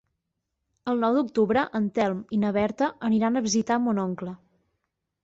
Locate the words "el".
0.93-1.01